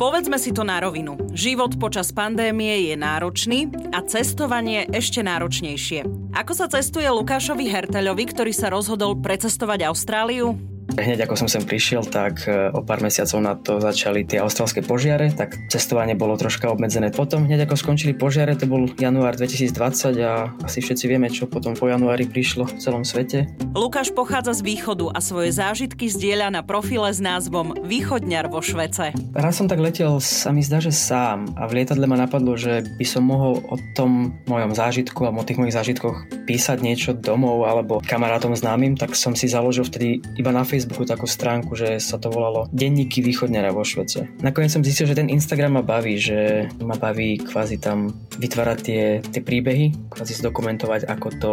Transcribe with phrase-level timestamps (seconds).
[0.00, 1.20] Povedzme si to na rovinu.
[1.36, 6.32] Život počas pandémie je náročný a cestovanie ešte náročnejšie.
[6.32, 10.69] Ako sa cestuje Lukášovi Herteľovi, ktorý sa rozhodol precestovať Austráliu?
[10.98, 14.82] Hneď ako som sem prišiel, tak e, o pár mesiacov na to začali tie austrálske
[14.82, 17.14] požiare, tak cestovanie bolo troška obmedzené.
[17.14, 21.78] Potom hneď ako skončili požiare, to bol január 2020 a asi všetci vieme, čo potom
[21.78, 23.46] po januári prišlo v celom svete.
[23.72, 29.14] Lukáš pochádza z východu a svoje zážitky zdieľa na profile s názvom Východňar vo Švece.
[29.30, 32.82] Raz som tak letel, sa mi zdá, že sám a v lietadle ma napadlo, že
[32.98, 37.62] by som mohol o tom mojom zážitku a o tých mojich zážitkoch písať niečo domov
[37.62, 42.00] alebo kamarátom známym, tak som si založil vtedy iba na Facebook Facebooku takú stránku, že
[42.00, 44.32] sa to volalo Denníky východňara vo Švece.
[44.40, 49.02] Nakoniec som zistil, že ten Instagram ma baví, že ma baví kvázi tam vytvárať tie,
[49.20, 51.50] tie príbehy, kvázi zdokumentovať, ako to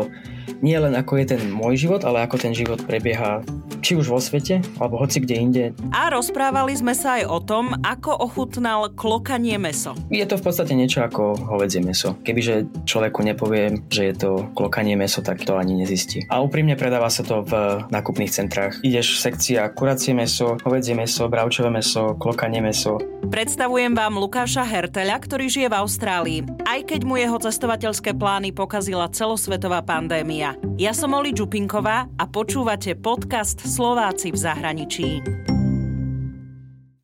[0.63, 3.41] nie len ako je ten môj život, ale ako ten život prebieha
[3.81, 5.63] či už vo svete, alebo hoci kde inde.
[5.93, 9.93] A rozprávali sme sa aj o tom, ako ochutnal klokanie meso.
[10.09, 12.17] Je to v podstate niečo ako hovedzie meso.
[12.25, 16.25] Kebyže človeku nepovie, že je to klokanie meso, tak to ani nezistí.
[16.27, 17.53] A úprimne predáva sa to v
[17.87, 18.81] nákupných centrách.
[18.81, 22.99] Ideš sekcia kuracie meso, hovedzie meso, bravčové meso, klokanie meso.
[23.27, 29.11] Predstavujem vám Lukáša Herteľa, ktorý žije v Austrálii, aj keď mu jeho cestovateľské plány pokazila
[29.11, 30.36] celosvetová pandémia.
[30.77, 35.09] Ja som Oli Čupinková a počúvate podcast Slováci v zahraničí.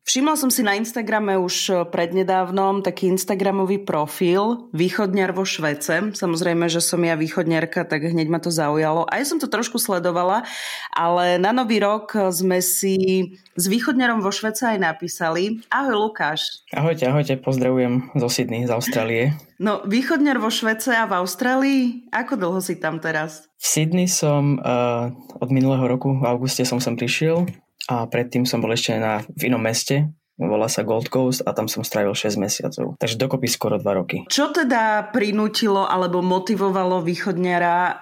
[0.04, 6.12] Všimla som si na Instagrame už eh, prednedávnom taký Instagramový profil Východňar vo Švece.
[6.12, 9.08] Samozrejme, že som ja východňarka, tak hneď ma to zaujalo.
[9.08, 10.44] Aj som to trošku sledovala,
[10.92, 15.64] ale na nový rok sme si s Východňarom vo Švece aj napísali.
[15.72, 16.68] Ahoj Lukáš.
[16.76, 19.32] Ahojte, ahojte, pozdravujem zo Sydney, z Austrálie.
[19.56, 21.82] No, Východňar vo Švece a v Austrálii?
[22.12, 23.48] Ako dlho si tam teraz?
[23.56, 25.08] V Sydney som uh,
[25.40, 27.48] od minulého roku, v auguste som sem prišiel
[27.90, 31.70] a predtým som bol ešte na, v inom meste, volá sa Gold Coast a tam
[31.70, 32.98] som strávil 6 mesiacov.
[32.98, 34.18] Takže dokopy skoro 2 roky.
[34.26, 37.96] Čo teda prinútilo alebo motivovalo východňara uh,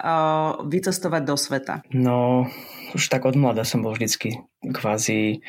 [0.64, 1.74] vycestovať do sveta?
[1.92, 2.48] No,
[2.96, 5.44] už tak od mladá som bol vždycky kvázi,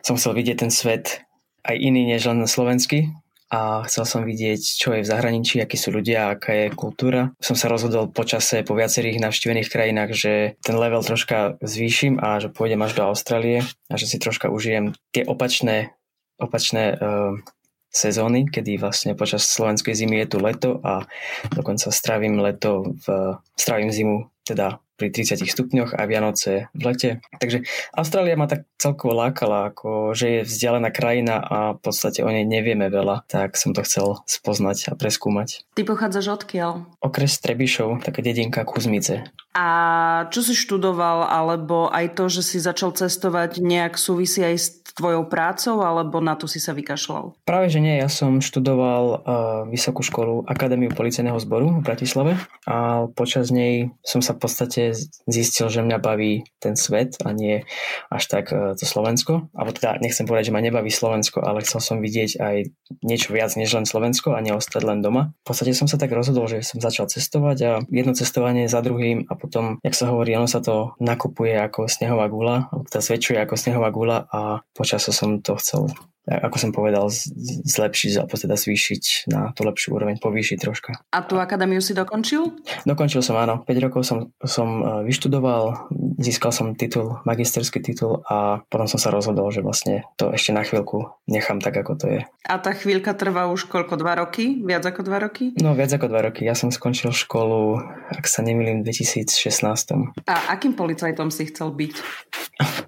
[0.00, 1.24] som chcel vidieť ten svet
[1.62, 3.12] aj iný než len slovenský
[3.52, 7.36] a chcel som vidieť, čo je v zahraničí, akí sú ľudia, aká je kultúra.
[7.36, 10.32] Som sa rozhodol počase po viacerých navštívených krajinách, že
[10.64, 13.60] ten level troška zvýšim a že pôjdem až do Austrálie
[13.92, 15.92] a že si troška užijem tie opačné,
[16.40, 17.36] opačné uh,
[17.92, 21.04] sezóny, kedy vlastne počas slovenskej zimy je tu leto a
[21.52, 27.10] dokonca strávim leto v, strávim zimu teda pri 30 stupňoch a Vianoce v lete.
[27.42, 32.30] Takže Austrália ma tak celkovo lákala, ako že je vzdialená krajina a v podstate o
[32.30, 35.66] nej nevieme veľa, tak som to chcel spoznať a preskúmať.
[35.74, 37.02] Ty pochádzaš odkiaľ?
[37.02, 39.26] Okres Trebišov, taká dedinka Kuzmice.
[39.52, 39.66] A
[40.32, 45.24] čo si študoval, alebo aj to, že si začal cestovať, nejak súvisí aj s tvojou
[45.28, 47.44] prácou, alebo na to si sa vykašľal?
[47.44, 47.98] Práve, že nie.
[47.98, 49.18] Ja som študoval uh,
[49.68, 52.36] Vysokú školu Akadémiu policajného zboru v Bratislave
[52.68, 54.82] a počas nej som sa v podstate
[55.26, 57.64] zistil, že mňa baví ten svet a nie
[58.12, 59.48] až tak uh, to Slovensko.
[59.56, 62.56] Alebo teda nechcem povedať, že ma nebaví Slovensko, ale chcel som vidieť aj
[63.02, 65.32] niečo viac než len Slovensko a neostať len doma.
[65.42, 69.26] V podstate som sa tak rozhodol, že som začal cestovať a jedno cestovanie za druhým
[69.28, 73.54] a potom, jak sa hovorí, ono sa to nakupuje ako snehová gula, teda zväčšuje ako
[73.56, 75.86] snehová gula a počasu som to chcel
[76.22, 77.10] ako som povedal,
[77.66, 80.90] zlepšiť alebo teda zvýšiť na tú lepšiu úroveň, povýšiť troška.
[81.10, 82.62] A tú akadémiu si dokončil?
[82.86, 83.66] Dokončil som, áno.
[83.66, 85.90] 5 rokov som, som e, vyštudoval,
[86.22, 90.62] získal som titul, magisterský titul a potom som sa rozhodol, že vlastne to ešte na
[90.62, 92.20] chvíľku nechám tak, ako to je.
[92.46, 93.98] A tá chvíľka trvá už koľko?
[93.98, 94.62] 2 roky?
[94.62, 95.44] Viac ako 2 roky?
[95.58, 96.46] No, viac ako 2 roky.
[96.46, 97.82] Ja som skončil školu,
[98.14, 99.66] ak sa nemýlim, v 2016.
[100.30, 101.94] A akým policajtom si chcel byť?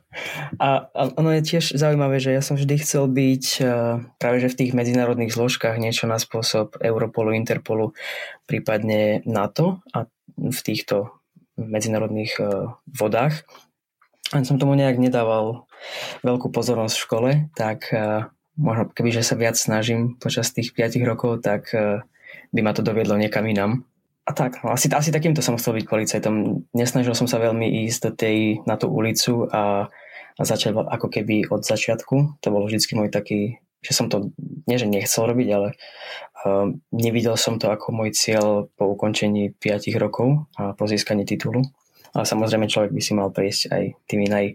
[0.59, 4.53] A, a ono je tiež zaujímavé, že ja som vždy chcel byť uh, práve že
[4.53, 7.95] v tých medzinárodných zložkách niečo na spôsob Europolu, Interpolu,
[8.49, 10.07] prípadne NATO a
[10.39, 11.15] v týchto
[11.59, 13.47] medzinárodných uh, vodách.
[14.35, 15.69] A som tomu nejak nedával
[16.27, 18.27] veľkú pozornosť v škole, tak uh,
[18.59, 21.75] možno kebyže sa viac snažím počas tých 5 rokov, tak
[22.55, 23.83] by ma to doviedlo niekam inam.
[24.25, 26.65] A tak, asi, asi takýmto som chcel byť policajtom.
[26.73, 29.93] Nesnažil som sa veľmi ísť do tej, na tú ulicu a
[30.35, 32.43] a začal ako keby od začiatku.
[32.43, 34.35] To bol vždycky môj taký, že som to,
[34.67, 35.69] nie že nechcel robiť, ale
[36.43, 41.63] uh, nevidel som to ako môj cieľ po ukončení 5 rokov a po získaní titulu.
[42.15, 44.47] Ale samozrejme človek by si mal prejsť aj tými naj,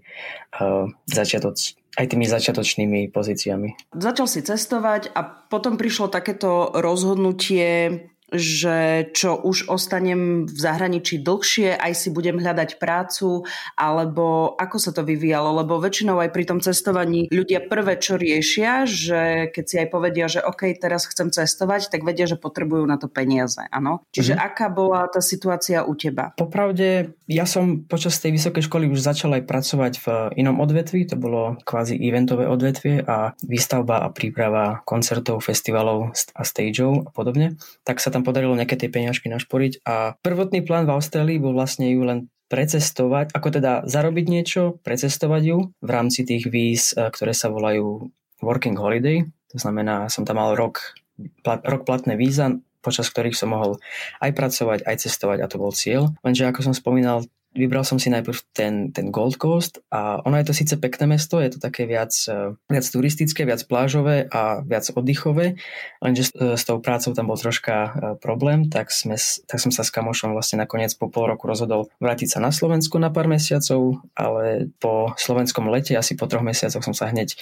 [0.60, 3.96] uh, začiatoč, aj tými začiatočnými pozíciami.
[3.96, 11.76] Začal si cestovať a potom prišlo takéto rozhodnutie že čo už ostanem v zahraničí dlhšie,
[11.76, 13.46] aj si budem hľadať prácu,
[13.76, 18.86] alebo ako sa to vyvíjalo, lebo väčšinou aj pri tom cestovaní ľudia prvé, čo riešia,
[18.86, 22.98] že keď si aj povedia, že OK, teraz chcem cestovať, tak vedia, že potrebujú na
[22.98, 24.06] to peniaze, áno.
[24.14, 24.48] Čiže mm-hmm.
[24.50, 26.34] aká bola tá situácia u teba?
[26.38, 30.08] Popravde, ja som počas tej vysokej školy už začal aj pracovať v
[30.40, 37.08] inom odvetví, to bolo kvázi eventové odvetvie a výstavba a príprava koncertov, festivalov a stageov
[37.08, 41.38] a podobne, tak sa tam podarilo nejaké tie peňažky našporiť a prvotný plán v Austrálii
[41.42, 42.20] bol vlastne ju len
[42.50, 48.10] precestovať, ako teda zarobiť niečo, precestovať ju v rámci tých víz, e, ktoré sa volajú
[48.42, 50.98] Working Holiday, to znamená, som tam mal rok,
[51.46, 53.78] plat, rok platné víza, počas ktorých som mohol
[54.24, 56.10] aj pracovať, aj cestovať a to bol cieľ.
[56.24, 57.28] Lenže ako som spomínal,
[57.58, 61.42] vybral som si najprv ten, ten Gold Coast a ono je to síce pekné mesto,
[61.42, 65.58] je to také viac, e, viac turistické, viac plážové a viac oddychové,
[65.98, 67.90] lenže s, e, s tou prácou tam bol troška e,
[68.22, 69.18] problém, tak, sme,
[69.50, 73.02] tak som sa s kamošom vlastne nakoniec po pol roku rozhodol vrátiť sa na Slovensku
[73.02, 77.34] na pár mesiacov, ale po slovenskom lete, asi po troch mesiacoch som sa hneď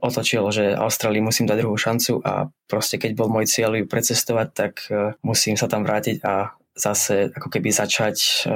[0.00, 4.48] otočil, že Austrálii musím dať druhú šancu a proste keď bol môj cieľ ju precestovať,
[4.56, 4.72] tak
[5.20, 8.48] musím sa tam vrátiť a zase ako keby začať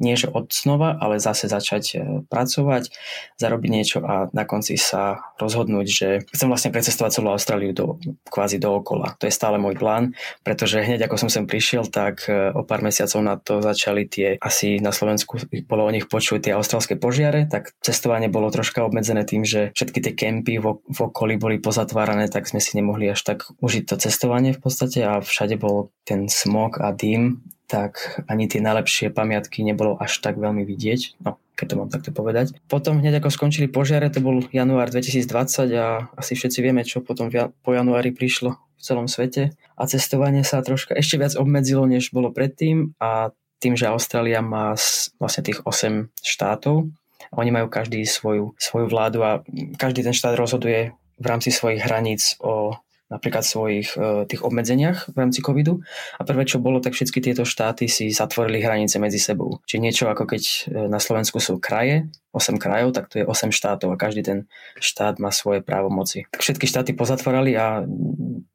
[0.00, 2.90] nie že od znova, ale zase začať e, pracovať,
[3.36, 8.00] zarobiť niečo a na konci sa rozhodnúť, že chcem vlastne precestovať celú Austráliu do,
[8.32, 9.14] kvázi dookola.
[9.20, 12.80] To je stále môj plán, pretože hneď ako som sem prišiel, tak e, o pár
[12.80, 15.36] mesiacov na to začali tie, asi na Slovensku
[15.68, 20.00] bolo o nich počuť tie austrálske požiare, tak cestovanie bolo troška obmedzené tým, že všetky
[20.00, 23.96] tie kempy v, v okolí boli pozatvárané, tak sme si nemohli až tak užiť to
[24.00, 29.62] cestovanie v podstate a všade bol ten smog a dým tak ani tie najlepšie pamiatky
[29.62, 32.56] nebolo až tak veľmi vidieť, no keď to mám takto povedať.
[32.66, 37.30] Potom hneď ako skončili požiare, to bol január 2020 a asi všetci vieme, čo potom
[37.62, 39.52] po januári prišlo v celom svete.
[39.76, 42.96] A cestovanie sa troška ešte viac obmedzilo, než bolo predtým.
[42.96, 44.72] A tým, že Austrália má
[45.20, 46.88] vlastne tých 8 štátov,
[47.36, 49.44] oni majú každý svoju, svoju vládu a
[49.76, 52.74] každý ten štát rozhoduje v rámci svojich hraníc o
[53.10, 55.82] napríklad svojich e, tých obmedzeniach v rámci covidu.
[56.16, 59.58] A prvé, čo bolo, tak všetky tieto štáty si zatvorili hranice medzi sebou.
[59.66, 60.54] Čiže niečo ako keď e,
[60.86, 64.38] na Slovensku sú kraje, 8 krajov, tak tu je 8 štátov a každý ten
[64.78, 66.26] štát má svoje právomoci.
[66.30, 67.82] Tak všetky štáty pozatvorali a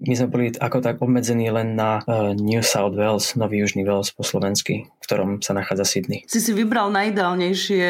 [0.06, 4.14] my sme boli ako tak obmedzení len na uh, New South Wales, Nový Južný Wales
[4.14, 6.22] po slovensky, v ktorom sa nachádza Sydney.
[6.30, 7.88] Si si vybral najideálnejšie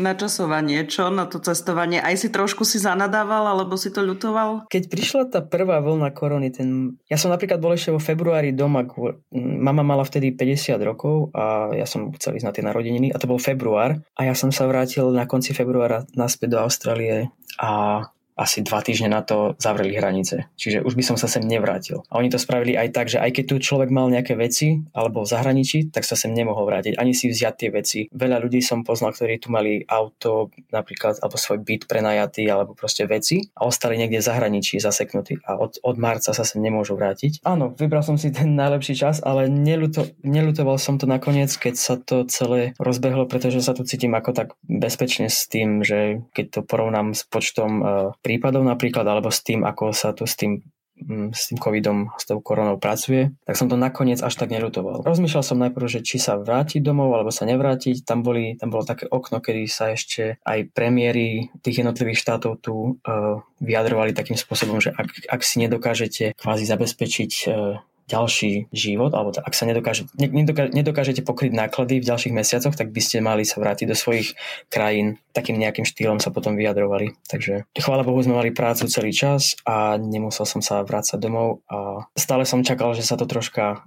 [0.00, 2.00] načasovanie, čo na to cestovanie?
[2.00, 4.64] Aj si trošku si zanadával, alebo si to ľutoval?
[4.72, 6.96] Keď prišla tá prvá vlna korony, ten...
[7.10, 8.88] ja som napríklad bol ešte vo februári doma,
[9.36, 13.28] mama mala vtedy 50 rokov a ja som chcel ísť na tie narodeniny a to
[13.28, 17.28] bol február a ja som sa vrátil vrátil na konci februára naspäť do Austrálie
[17.60, 18.00] a
[18.36, 20.46] asi dva týždne na to zavreli hranice.
[20.60, 22.04] Čiže už by som sa sem nevrátil.
[22.12, 25.24] A oni to spravili aj tak, že aj keď tu človek mal nejaké veci alebo
[25.24, 27.98] v zahraničí, tak sa sem nemohol vrátiť, ani si vziať tie veci.
[28.12, 33.08] Veľa ľudí som poznal, ktorí tu mali auto napríklad alebo svoj byt prenajatý alebo proste
[33.08, 37.40] veci a ostali niekde v zahraničí zaseknutí a od, od marca sa sem nemôžu vrátiť.
[37.48, 41.94] Áno, vybral som si ten najlepší čas, ale neluto, nelutoval som to nakoniec, keď sa
[41.96, 46.60] to celé rozbehlo, pretože sa tu cítim ako tak bezpečne s tým, že keď to
[46.66, 47.86] porovnám s počtom uh,
[48.26, 50.58] prípadov napríklad, alebo s tým, ako sa tu s tým
[50.98, 55.06] mm, s tým covidom, s tou koronou pracuje, tak som to nakoniec až tak neľutoval.
[55.06, 58.02] Rozmýšľal som najprv, že či sa vrátiť domov, alebo sa nevrátiť.
[58.02, 62.74] Tam, boli, tam bolo také okno, kedy sa ešte aj premiéry tých jednotlivých štátov tu
[62.74, 69.34] uh, vyjadrovali takým spôsobom, že ak, ak si nedokážete kvázi zabezpečiť uh, ďalší život, alebo
[69.34, 73.58] ak sa nedokáže, nedokáže, nedokážete pokryť náklady v ďalších mesiacoch, tak by ste mali sa
[73.58, 74.38] vrátiť do svojich
[74.70, 75.18] krajín.
[75.34, 77.12] Takým nejakým štýlom sa potom vyjadrovali.
[77.28, 82.08] Takže chvála Bohu sme mali prácu celý čas a nemusel som sa vrácať domov a
[82.16, 83.84] stále som čakal, že sa to troška,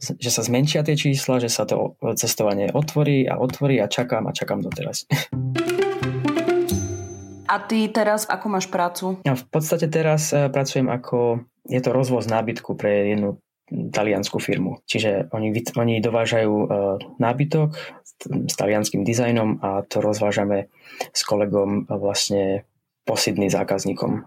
[0.00, 4.32] že sa zmenšia tie čísla, že sa to cestovanie otvorí a otvorí a čakám a
[4.32, 5.04] čakám doteraz.
[7.48, 9.24] A ty teraz ako máš prácu?
[9.24, 14.80] Ja v podstate teraz e, pracujem ako, je to rozvoz nábytku pre jednu taliansku firmu.
[14.88, 16.68] Čiže oni, oni dovážajú uh,
[17.20, 17.76] nábytok
[18.26, 20.72] s talianským dizajnom a to rozvážame
[21.14, 22.66] s kolegom vlastne
[23.06, 24.26] posidný zákazníkom.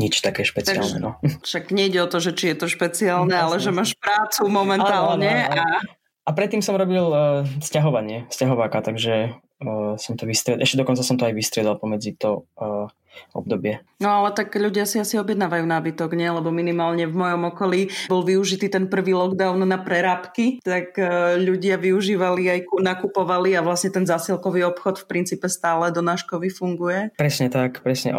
[0.00, 0.98] Nič také špeciálne.
[0.98, 1.10] No.
[1.46, 5.46] Však nejde o to, že či je to špeciálne, no, ale že máš prácu momentálne.
[5.46, 5.78] Áno, áno, áno.
[5.92, 5.94] A...
[6.26, 10.66] A predtým som robil uh, stiahovanie, stiahováka, takže uh, som to vystriedal.
[10.66, 12.90] Ešte dokonca som to aj vystriedal pomedzi to uh,
[13.32, 13.80] obdobie.
[13.96, 16.28] No ale tak ľudia si asi objednávajú nábytok, nie?
[16.28, 21.80] Lebo minimálne v mojom okolí bol využitý ten prvý lockdown na prerábky, tak uh, ľudia
[21.80, 27.16] využívali aj nakupovali a vlastne ten zásilkový obchod v princípe stále do náškovy funguje.
[27.16, 28.12] Presne tak, presne.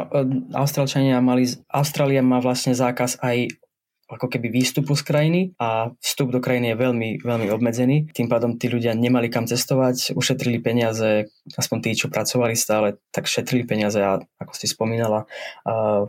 [0.57, 3.66] Austrálčania mali, Austrália má vlastne zákaz aj
[4.07, 8.07] ako keby výstupu z krajiny a vstup do krajiny je veľmi, veľmi obmedzený.
[8.15, 11.27] Tým pádom tí ľudia nemali kam cestovať, ušetrili peniaze,
[11.59, 15.27] aspoň tí, čo pracovali stále, tak šetrili peniaze a ako si spomínala,
[15.67, 16.07] uh,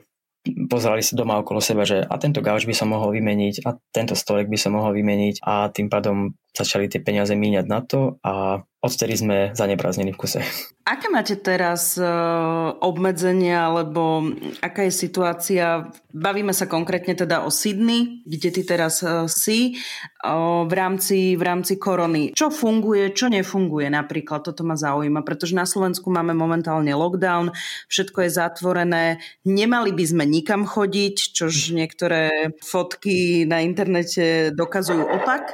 [0.71, 4.15] pozerali sa doma okolo seba, že a tento gauč by som mohol vymeniť a tento
[4.15, 8.65] stolek by som mohol vymeniť a tým pádom začali tie peniaze míňať na to a
[8.79, 10.41] odtedy sme zaneprázdnení v kuse.
[10.89, 14.25] Aké máte teraz uh, obmedzenia, alebo
[14.65, 15.93] aká je situácia?
[16.15, 19.77] Bavíme sa konkrétne teda o Sydney, kde ty teraz uh, si
[20.25, 22.33] uh, v, rámci, v rámci korony.
[22.33, 24.47] Čo funguje, čo nefunguje napríklad?
[24.47, 27.53] Toto ma zaujíma, pretože na Slovensku máme momentálne lockdown,
[27.91, 29.05] všetko je zatvorené,
[29.45, 35.53] nemali by sme nikam chodiť, čož niektoré fotky na internete dokazujú opak,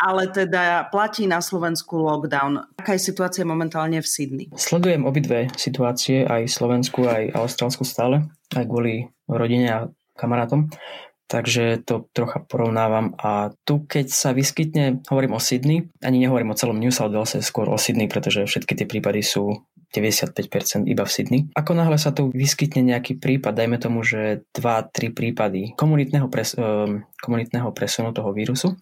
[0.00, 2.74] ale teda platí na Slovensku lockdown.
[2.80, 4.46] Aká je situácia momentálne v Sydney?
[4.56, 9.78] Sledujem obidve situácie, aj Slovensku, aj Austrálsku stále, aj kvôli rodine a
[10.16, 10.72] kamarátom.
[11.30, 13.16] Takže to trocha porovnávam.
[13.16, 17.40] A tu, keď sa vyskytne, hovorím o Sydney, ani nehovorím o celom New South Wales,
[17.40, 21.40] skôr o Sydney, pretože všetky tie prípady sú 95% iba v Sydney.
[21.52, 27.04] Ako náhle sa tu vyskytne nejaký prípad, dajme tomu, že 2-3 prípady komunitného, pres, ehm,
[27.20, 28.76] komunitného presunu toho vírusu,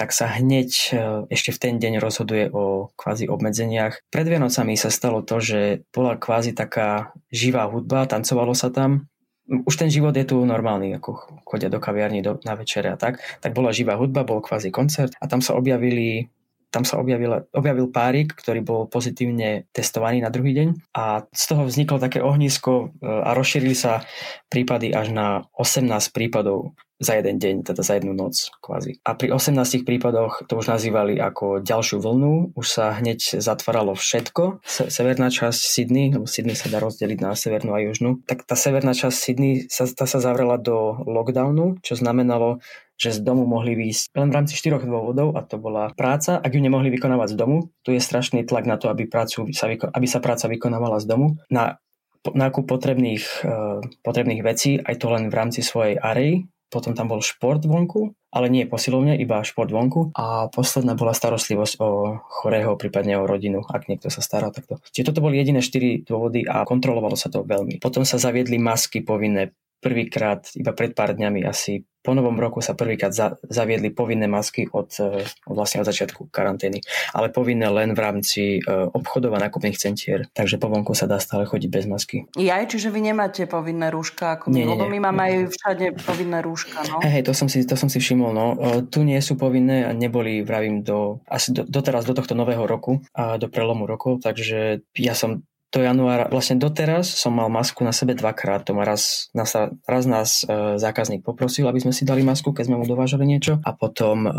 [0.00, 0.92] tak sa hneď e,
[1.28, 4.08] ešte v ten deň rozhoduje o kvázi obmedzeniach.
[4.08, 9.12] Pred Vianocami sa stalo to, že bola kvázi taká živá hudba, tancovalo sa tam.
[9.44, 13.20] Už ten život je tu normálny, ako chodia do kaviarní do, na večere a tak.
[13.44, 16.32] Tak bola živá hudba, bol kvázi koncert a tam sa objavili
[16.70, 21.66] tam sa objavil, objavil párik, ktorý bol pozitívne testovaný na druhý deň a z toho
[21.66, 24.06] vzniklo také ohnisko e, a rozšírili sa
[24.46, 29.00] prípady až na 18 prípadov za jeden deň, teda za jednu noc kvázi.
[29.08, 34.60] A pri 18 prípadoch to už nazývali ako ďalšiu vlnu, už sa hneď zatváralo všetko.
[34.68, 38.52] Se- severná časť Sydney, lebo Sydney sa dá rozdeliť na severnú a južnú, tak tá
[38.52, 42.60] severná časť Sydney sa, tá sa zavrela do lockdownu, čo znamenalo,
[43.00, 46.52] že z domu mohli výjsť len v rámci štyroch dôvodov a to bola práca, ak
[46.52, 47.72] ju nemohli vykonávať z domu.
[47.80, 51.40] Tu je strašný tlak na to, aby, prácu sa, aby sa práca vykonávala z domu.
[51.48, 51.80] Na
[52.20, 57.20] nákup potrebných, uh, potrebných vecí, aj to len v rámci svojej arey, potom tam bol
[57.20, 60.14] šport vonku, ale nie posilovne, iba šport vonku.
[60.14, 64.78] A posledná bola starostlivosť o chorého, prípadne o rodinu, ak niekto sa stará takto.
[64.94, 67.82] Čiže toto boli jediné štyri dôvody a kontrolovalo sa to veľmi.
[67.82, 69.50] Potom sa zaviedli masky povinné
[69.80, 74.64] prvýkrát iba pred pár dňami asi po novom roku sa prvýkrát za, zaviedli povinné masky
[74.72, 76.80] od, e, od vlastne od začiatku karantény,
[77.12, 81.20] ale povinné len v rámci uh, obchodov a nákupných centier, takže po vonku sa dá
[81.20, 82.24] stále chodiť bez masky.
[82.40, 86.40] Ja, čiže vy nemáte povinné rúška ako my, nie, lebo my máme aj všade povinné
[86.40, 87.04] rúška, no?
[87.04, 88.46] Hej, to, som si, to som si všimol, no.
[88.56, 92.64] Uh, tu nie sú povinné a neboli, vravím, do, asi do, doteraz do tohto nového
[92.64, 97.86] roku a do prelomu rokov, takže ja som do januára, vlastne doteraz som mal masku
[97.86, 98.66] na sebe dvakrát.
[98.66, 99.54] To ma raz, nás,
[99.86, 103.62] raz nás e, zákazník poprosil, aby sme si dali masku, keď sme mu dovážali niečo
[103.62, 104.30] a potom e,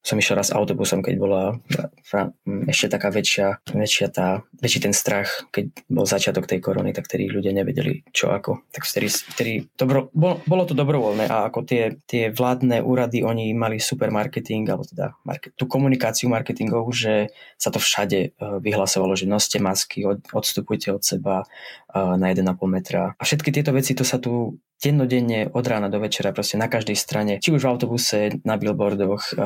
[0.00, 1.42] som išiel raz autobusom, keď bola
[2.66, 7.28] ešte taká väčšia, väčšia tá, väčší ten strach, keď bol začiatok tej korony, tak tedy
[7.28, 8.64] ľudia nevedeli čo ako.
[8.72, 13.52] Tak vtedy, vtedy dobro, bolo, bolo to dobrovoľné a ako tie, tie vládne úrady, oni
[13.52, 17.28] mali super marketing, alebo teda market, tú komunikáciu marketingovú, že
[17.60, 22.46] sa to všade e, vyhlasovalo, že noste masky, od, odstupujte od seba uh, na 1,5
[22.66, 23.12] metra.
[23.18, 26.96] A všetky tieto veci, to sa tu dennodenne od rána do večera proste na každej
[26.96, 29.36] strane, či už v autobuse, na billboardoch, eh,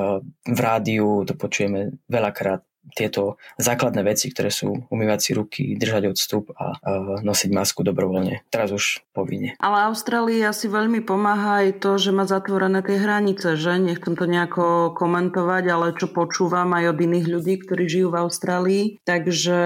[0.47, 2.63] v rádiu, to počujeme veľakrát
[2.93, 8.45] tieto základné veci, ktoré sú umývať si ruky, držať odstup a uh, nosiť masku dobrovoľne.
[8.53, 9.57] Teraz už povinne.
[9.59, 13.81] Ale Austrálii asi veľmi pomáha aj to, že má zatvorené tie hranice, že?
[13.81, 18.85] Nechcem to nejako komentovať, ale čo počúvam aj od iných ľudí, ktorí žijú v Austrálii.
[19.03, 19.59] Takže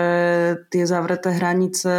[0.70, 1.92] tie zavreté hranice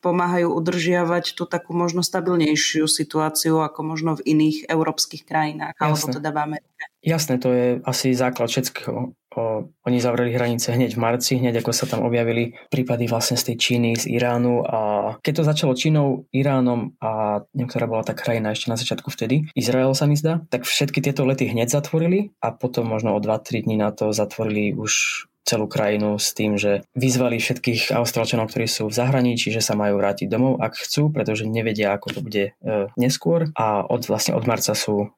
[0.00, 5.84] pomáhajú udržiavať tú takú možno stabilnejšiu situáciu ako možno v iných európskych krajinách, Jasne.
[5.84, 6.82] alebo teda v Amerike.
[7.00, 9.16] Jasné, to je asi základ všetkého.
[9.30, 13.52] O, oni zavreli hranice hneď v marci, hneď ako sa tam objavili prípady vlastne z
[13.52, 14.78] tej Číny, z Iránu a
[15.22, 19.94] keď to začalo Čínou, Iránom a niektorá bola tá krajina ešte na začiatku vtedy, Izrael
[19.94, 23.78] sa mi zdá, tak všetky tieto lety hneď zatvorili a potom možno o 2-3 dní
[23.78, 28.94] na to zatvorili už celú krajinu s tým, že vyzvali všetkých Austrálčanov, ktorí sú v
[28.94, 33.50] zahraničí, že sa majú vrátiť domov, ak chcú, pretože nevedia, ako to bude e, neskôr.
[33.56, 35.10] A od, vlastne od marca sú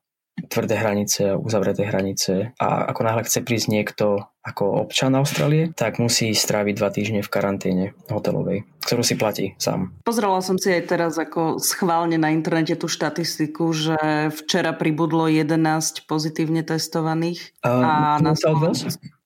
[0.49, 4.07] tvrdé hranice, uzavreté hranice a ako náhle chce prísť niekto
[4.43, 9.95] ako občan Austrálie, tak musí stráviť dva týždne v karanténe hotelovej, ktorú si platí sám.
[10.03, 13.99] Pozrela som si aj teraz ako schválne na internete tú štatistiku, že
[14.35, 17.55] včera pribudlo 11 pozitívne testovaných.
[17.63, 18.35] Uh, a na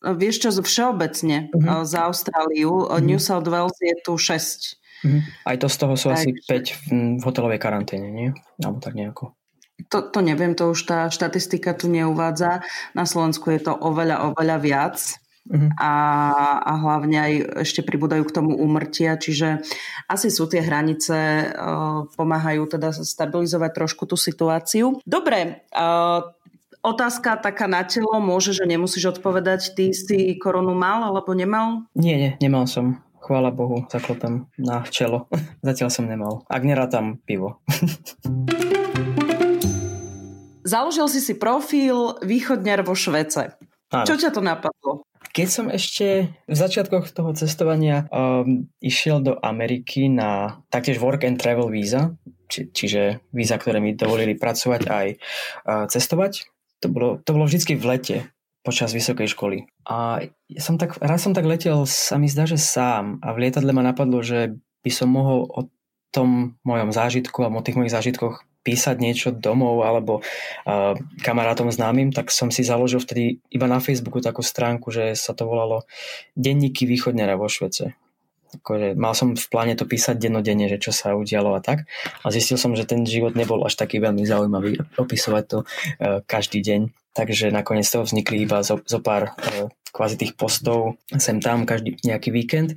[0.06, 1.82] Vieš čo, všeobecne uh-huh.
[1.82, 3.02] za Austráliu, uh-huh.
[3.02, 4.22] New South Wales je tu 6.
[4.22, 4.84] Uh-huh.
[5.06, 5.20] Mhm.
[5.44, 6.16] Aj to z toho sú tak.
[6.18, 6.86] asi 5 v,
[7.20, 8.28] v hotelovej karanténe, nie?
[8.60, 9.35] Alebo tak nejako.
[9.92, 12.64] To, to neviem, to už tá štatistika tu neuvádza.
[12.96, 14.96] Na Slovensku je to oveľa, oveľa viac.
[15.46, 15.70] Uh-huh.
[15.78, 15.92] A,
[16.58, 19.62] a hlavne aj ešte pribúdajú k tomu úmrtia, čiže
[20.10, 21.14] asi sú tie hranice,
[21.54, 24.98] uh, pomáhajú teda stabilizovať trošku tú situáciu.
[25.06, 26.34] Dobre, uh,
[26.82, 31.86] otázka taká na telo, môže, že nemusíš odpovedať, ty si koronu mal alebo nemal?
[31.94, 33.02] Nie, nie, nemal som.
[33.22, 35.26] Chvála Bohu, zaklopem na čelo.
[35.66, 36.46] Zatiaľ som nemal.
[36.46, 37.62] Ak nerátam pivo.
[40.66, 43.54] Založil si si profil východňar vo Švece.
[43.94, 44.02] Áno.
[44.02, 45.06] Čo ťa to napadlo?
[45.30, 51.38] Keď som ešte v začiatkoch toho cestovania um, išiel do Ameriky na taktiež work and
[51.38, 52.18] travel víza,
[52.50, 56.50] či, čiže víza, ktoré mi dovolili pracovať aj uh, cestovať,
[56.82, 58.16] to bolo, to bolo vždy v lete
[58.66, 59.70] počas vysokej školy.
[59.86, 63.46] A ja som tak, raz som tak letel, sa mi zdá, že sám a v
[63.46, 65.70] lietadle ma napadlo, že by som mohol o
[66.10, 72.10] tom mojom zážitku alebo o tých mojich zážitkoch písať niečo domov alebo uh, kamarátom známym,
[72.10, 75.86] tak som si založil vtedy iba na Facebooku takú stránku, že sa to volalo
[76.34, 77.94] Denníky východňara vo Švece.
[78.58, 81.86] Akože mal som v pláne to písať dennodenne, že čo sa udialo a tak.
[82.26, 86.66] A zistil som, že ten život nebol až taký veľmi zaujímavý opisovať to uh, každý
[86.66, 86.90] deň.
[87.14, 91.96] Takže nakoniec toho vznikli iba zo, zo pár uh, kvázi tých postov sem tam každý
[92.04, 92.76] nejaký víkend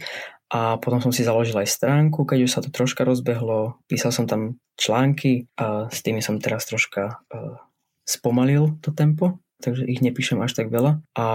[0.50, 3.78] a potom som si založil aj stránku, keď už sa to troška rozbehlo.
[3.86, 7.62] Písal som tam články a s tými som teraz troška uh,
[8.02, 11.06] spomalil to tempo, takže ich nepíšem až tak veľa.
[11.14, 11.26] A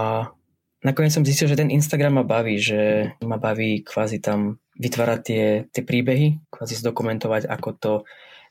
[0.83, 5.44] nakoniec som zistil, že ten Instagram ma baví, že ma baví kvázi tam vytvárať tie,
[5.71, 7.92] tie príbehy, kvázi zdokumentovať, ako to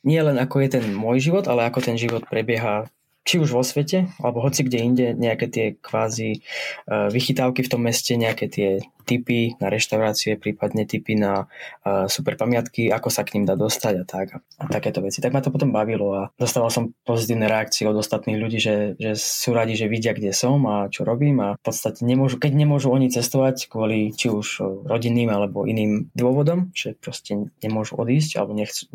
[0.07, 2.87] nie len ako je ten môj život, ale ako ten život prebieha
[3.23, 6.43] či už vo svete, alebo hoci kde inde, nejaké tie kvázi
[6.87, 8.69] uh, vychytávky v tom meste, nejaké tie
[9.03, 11.47] typy na reštaurácie, prípadne typy na
[11.83, 14.27] uh, super pamiatky, ako sa k ním dá dostať a tak.
[14.59, 15.19] A takéto veci.
[15.19, 19.15] Tak ma to potom bavilo a dostával som pozitívne reakcie od ostatných ľudí, že, že
[19.19, 22.91] sú radi, že vidia, kde som a čo robím a v podstate nemôžu, keď nemôžu
[22.91, 28.87] oni cestovať kvôli či už rodinným alebo iným dôvodom, že proste nemôžu odísť alebo nechcú,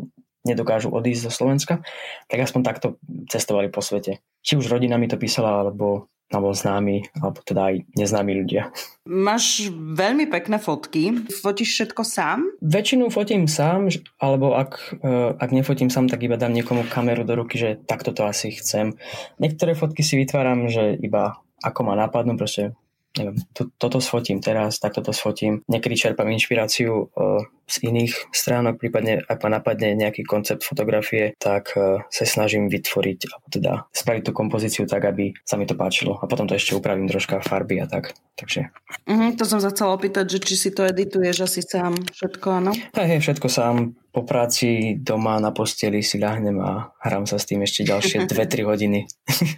[0.49, 1.85] nedokážu odísť zo Slovenska,
[2.25, 2.87] tak aspoň takto
[3.29, 4.19] cestovali po svete.
[4.41, 8.69] Či už rodina mi to písala, alebo alebo známi, alebo teda aj neznámi ľudia.
[9.09, 11.25] Máš veľmi pekné fotky.
[11.41, 12.45] Fotíš všetko sám?
[12.61, 13.89] Väčšinu fotím sám,
[14.21, 18.13] alebo ak, e, ak nefotím sám, tak iba dám niekomu kameru do ruky, že takto
[18.13, 18.93] to asi chcem.
[19.41, 22.77] Niektoré fotky si vytváram, že iba ako ma napadnú, proste
[23.17, 25.65] neviem, to, toto sfotím teraz, takto to sfotím.
[25.65, 31.73] Niekedy čerpám inšpiráciu uh, z iných stránok, prípadne ak ma napadne nejaký koncept fotografie, tak
[31.73, 36.21] uh, sa snažím vytvoriť, alebo teda spraviť tú kompozíciu tak, aby sa mi to páčilo.
[36.21, 38.13] A potom to ešte upravím troška farby a tak.
[38.37, 38.71] Takže...
[39.03, 42.71] Uh-huh, to som sa chcela opýtať, že či si to edituješ asi sám všetko, áno?
[42.95, 43.99] Hej, hej, všetko sám.
[44.09, 48.65] Po práci doma na posteli si ľahnem a hrám sa s tým ešte ďalšie 2-3
[48.65, 48.99] hodiny.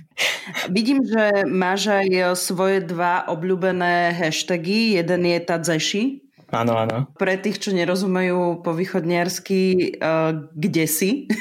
[0.75, 4.99] Vidím, že máš aj svoje dva obľúbené hashtagy.
[4.99, 6.03] Jeden je Tadzeši.
[6.51, 7.07] Áno, áno.
[7.15, 11.31] Pre tých, čo nerozumejú po východniarsky, uh, kde si.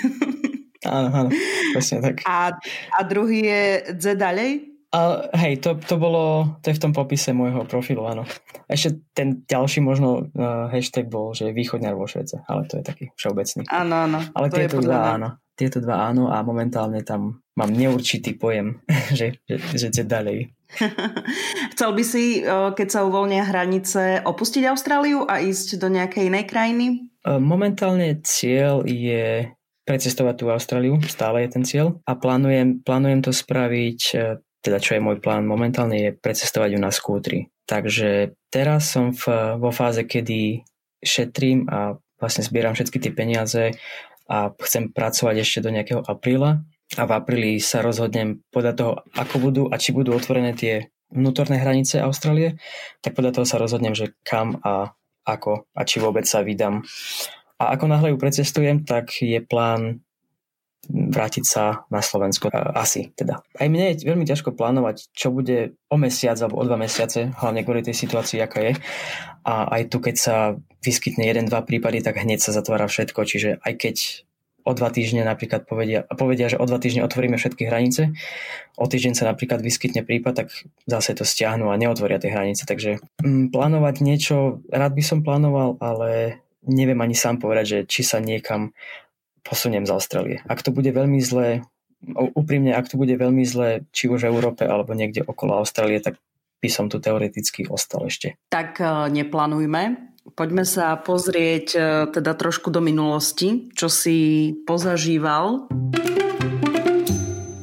[0.87, 1.31] áno, áno,
[1.75, 2.23] presne tak.
[2.23, 2.55] A,
[2.94, 3.62] a druhý je
[3.99, 4.70] Dze ďalej?
[4.90, 8.26] A hej, to, to bolo, to je v tom popise môjho profilu, áno.
[8.66, 13.05] Ešte ten ďalší možno uh, hashtag bol, že východňar vo Švece, ale to je taký
[13.14, 13.70] všeobecný.
[13.70, 14.18] Áno, áno.
[14.35, 15.38] Ale to tieto dva áno.
[15.55, 18.83] Tieto dva áno a momentálne tam mám neurčitý pojem,
[19.18, 20.50] že, že, že ďalej.
[21.79, 26.50] Chcel by si, uh, keď sa uvoľnia hranice, opustiť Austráliu a ísť do nejakej inej
[26.50, 27.14] krajiny?
[27.22, 29.55] Uh, momentálne cieľ je
[29.87, 34.00] precestovať tú Austráliu, stále je ten cieľ a plánujem, plánujem to spraviť
[34.61, 37.49] teda čo je môj plán momentálne, je precestovať ju na skútri.
[37.64, 40.64] Takže teraz som v, vo fáze, kedy
[41.01, 43.73] šetrím a vlastne zbieram všetky tie peniaze
[44.29, 46.61] a chcem pracovať ešte do nejakého apríla
[46.99, 51.59] a v apríli sa rozhodnem podľa toho, ako budú a či budú otvorené tie vnútorné
[51.59, 52.61] hranice Austrálie,
[53.03, 54.94] tak podľa toho sa rozhodnem, že kam a
[55.27, 56.83] ako a či vôbec sa vydám.
[57.61, 60.01] A ako náhle ju precestujem, tak je plán
[60.90, 62.50] vrátiť sa na Slovensko.
[62.53, 63.40] Asi teda.
[63.57, 67.62] Aj mne je veľmi ťažko plánovať, čo bude o mesiac alebo o dva mesiace, hlavne
[67.62, 68.72] kvôli tej situácii, aká je.
[69.46, 70.37] A aj tu, keď sa
[70.83, 73.22] vyskytne jeden, dva prípady, tak hneď sa zatvára všetko.
[73.22, 73.96] Čiže aj keď
[74.64, 78.12] o dva týždne napríklad povedia, povedia, že o dva týždne otvoríme všetky hranice,
[78.76, 80.48] o týždeň sa napríklad vyskytne prípad, tak
[80.85, 82.68] zase to stiahnu a neotvoria tie hranice.
[82.68, 88.03] Takže mm, plánovať niečo, rád by som plánoval, ale neviem ani sám povedať, že či
[88.05, 88.76] sa niekam
[89.42, 90.38] posuniem z Austrálie.
[90.46, 91.64] Ak to bude veľmi zlé,
[92.37, 96.16] úprimne, ak to bude veľmi zlé, či už v Európe alebo niekde okolo Austrálie, tak
[96.61, 98.37] by som tu teoreticky ostal ešte.
[98.53, 100.12] Tak e, neplánujme.
[100.37, 101.81] Poďme sa pozrieť e,
[102.12, 105.72] teda trošku do minulosti, čo si pozažíval.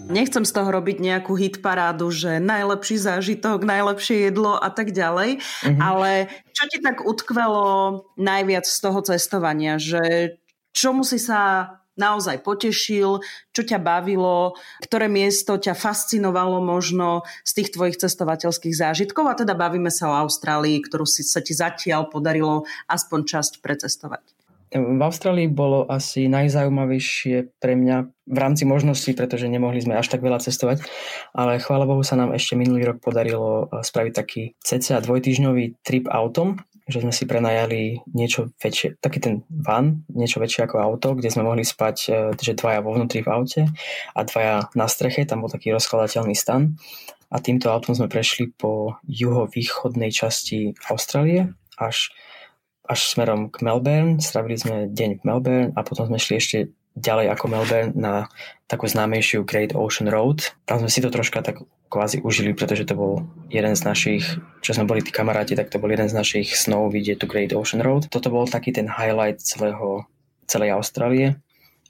[0.09, 5.37] nechcem z toho robiť nejakú hit parádu, že najlepší zážitok, najlepšie jedlo a tak ďalej,
[5.37, 5.77] mm-hmm.
[5.77, 10.33] ale čo ti tak utkvelo najviac z toho cestovania, že
[10.77, 14.53] čomu si sa naozaj potešil, čo ťa bavilo,
[14.85, 20.17] ktoré miesto ťa fascinovalo možno z tých tvojich cestovateľských zážitkov a teda bavíme sa o
[20.21, 24.23] Austrálii, ktorú si sa ti zatiaľ podarilo aspoň časť precestovať.
[24.67, 30.19] V Austrálii bolo asi najzaujímavejšie pre mňa v rámci možností, pretože nemohli sme až tak
[30.19, 30.83] veľa cestovať,
[31.31, 36.11] ale chvála Bohu sa nám ešte minulý rok podarilo eh, spraviť taký cca dvojtyžňový trip
[36.11, 41.29] autom, že sme si prenajali niečo väčšie, taký ten van, niečo väčšie ako auto, kde
[41.29, 43.61] sme mohli spať, eh, že dvaja vo vnútri v aute
[44.15, 46.79] a dvaja na streche, tam bol taký rozkladateľný stan
[47.27, 52.09] a týmto autom sme prešli po juhovýchodnej časti Austrálie až
[52.87, 54.23] až smerom k Melbourne.
[54.23, 56.57] Stravili sme deň v Melbourne a potom sme šli ešte
[56.97, 58.25] ďalej ako Melbourne na
[58.65, 60.57] takú známejšiu Great Ocean Road.
[60.65, 64.25] Tam sme si to troška tak kvázi užili, pretože to bol jeden z našich,
[64.65, 67.55] čo sme boli tí kamaráti, tak to bol jeden z našich snov vidieť tu Great
[67.55, 68.09] Ocean Road.
[68.11, 70.03] Toto bol taký ten highlight celého,
[70.49, 71.39] celej Austrálie.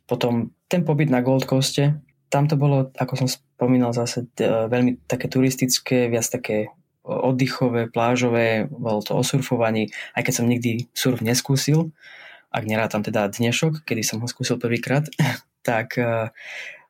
[0.06, 5.32] Potom ten pobyt na Gold Coaste, tam to bolo, ako som spomínal zase, veľmi také
[5.32, 6.70] turistické, viac také
[7.08, 11.96] oddychové, plážové, bolo to o surfovaní, aj keď som nikdy surf neskúsil,
[12.52, 15.08] ak nerátam teda dnešok, kedy som ho skúsil prvýkrát,
[15.68, 16.32] tak uh,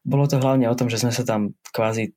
[0.07, 2.15] bolo to hlavne o tom, že sme sa tam kvázi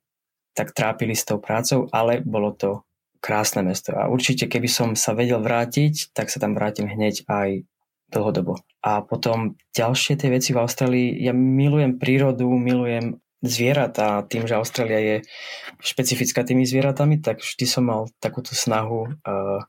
[0.51, 2.83] tak trápili s tou prácou, ale bolo to
[3.23, 3.93] krásne mesto.
[3.95, 7.63] A určite keby som sa vedel vrátiť, tak sa tam vrátim hneď aj
[8.11, 8.59] dlhodobo.
[8.83, 14.99] A potom ďalšie tie veci v Austrálii, ja milujem prírodu, milujem zvieratá, tým, že Austrália
[14.99, 15.15] je
[15.81, 19.61] špecifická tými zvieratami, tak vždy som mal takúto snahu uh,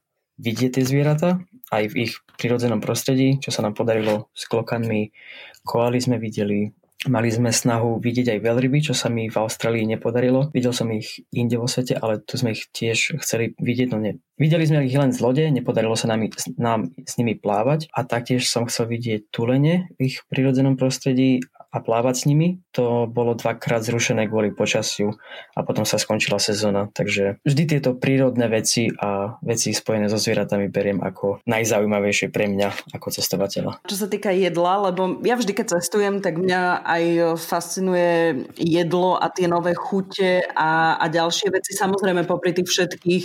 [0.42, 1.38] vidieť tie zvieratá
[1.70, 5.14] aj v ich prirodzenom prostredí, čo sa nám podarilo s klokanmi.
[5.62, 10.54] Koaly sme videli, Mali sme snahu vidieť aj veľryby, čo sa mi v Austrálii nepodarilo.
[10.54, 14.22] Videl som ich inde vo svete, ale tu sme ich tiež chceli vidieť, no ne.
[14.38, 16.30] Videli sme ich len z lode, nepodarilo sa nám,
[16.62, 21.80] nám s nimi plávať a taktiež som chcel vidieť tulene v ich prirodzenom prostredí a
[21.80, 22.60] plávať s nimi.
[22.76, 25.16] To bolo dvakrát zrušené kvôli počasiu
[25.56, 26.92] a potom sa skončila sezóna.
[26.92, 32.92] Takže vždy tieto prírodné veci a veci spojené so zvieratami beriem ako najzaujímavejšie pre mňa
[32.92, 33.80] ako cestovateľa.
[33.88, 37.04] Čo sa týka jedla, lebo ja vždy, keď cestujem, tak mňa aj
[37.40, 41.72] fascinuje jedlo a tie nové chute a, a ďalšie veci.
[41.72, 43.24] Samozrejme popri tých všetkých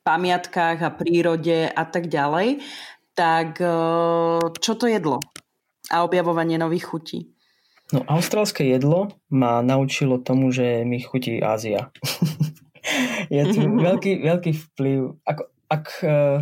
[0.00, 2.64] pamiatkách a prírode a tak ďalej.
[3.12, 3.60] Tak
[4.64, 5.20] čo to jedlo?
[5.92, 7.35] A objavovanie nových chutí?
[7.94, 11.94] No, austrálske jedlo ma naučilo tomu, že mi chutí Ázia.
[13.30, 15.22] je tu veľký, veľký vplyv.
[15.22, 15.38] Ak,
[15.70, 16.38] ak, eh,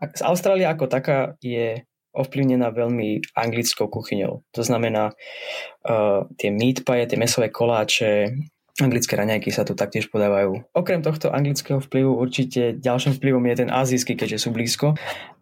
[0.00, 1.84] ak Austrália ako taká je
[2.16, 4.42] ovplyvnená veľmi anglickou kuchyňou.
[4.42, 8.34] To znamená uh, tie meat pie, tie mesové koláče,
[8.82, 10.66] anglické raňajky sa tu taktiež podávajú.
[10.74, 14.98] Okrem tohto anglického vplyvu určite ďalším vplyvom je ten azijský, keďže sú blízko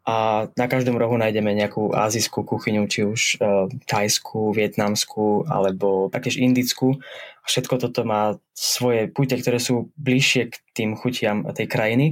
[0.06, 6.38] a na každom rohu nájdeme nejakú azijskú kuchyňu, či už uh, thajskú, vietnamskú alebo takéž
[6.38, 7.02] indickú.
[7.42, 12.06] Všetko toto má svoje púte, ktoré sú bližšie k tým chutiam tej krajiny,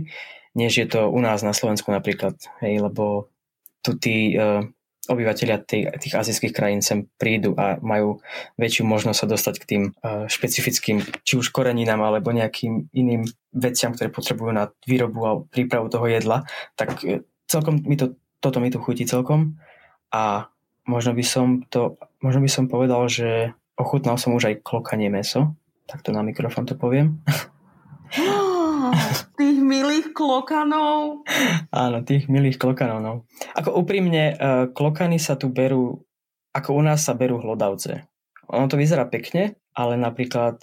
[0.59, 2.35] než je to u nás na Slovensku napríklad.
[2.59, 3.31] Hej, lebo
[3.79, 4.67] tu tí uh,
[5.07, 8.19] obyvateľia tých, tých azijských krajín sem prídu a majú
[8.59, 13.23] väčšiu možnosť sa dostať k tým uh, špecifickým, či už koreninám alebo nejakým iným
[13.55, 16.43] veciam, ktoré potrebujú na výrobu a prípravu toho jedla,
[16.75, 16.99] tak
[17.49, 19.57] celkom mi to, toto mi tu chutí celkom
[20.13, 20.49] a
[20.85, 25.57] možno by som to, možno by som povedal, že ochutnal som už aj klokanie meso,
[25.89, 27.21] takto na mikrofón to poviem.
[29.41, 31.25] tých milých klokanov.
[31.73, 33.13] Áno, tých milých klokanov, no.
[33.57, 36.05] Ako úprimne, uh, klokany sa tu berú,
[36.55, 38.07] ako u nás sa berú hlodavce.
[38.53, 40.61] Ono to vyzerá pekne, ale napríklad